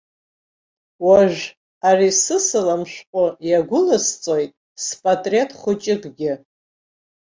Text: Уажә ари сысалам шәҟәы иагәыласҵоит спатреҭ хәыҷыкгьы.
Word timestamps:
Уажә 1.05 1.43
ари 1.87 2.09
сысалам 2.23 2.81
шәҟәы 2.93 3.25
иагәыласҵоит 3.49 4.51
спатреҭ 4.85 5.49
хәыҷыкгьы. 5.59 6.33